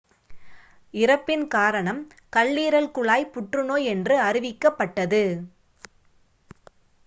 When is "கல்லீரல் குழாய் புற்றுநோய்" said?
2.35-3.85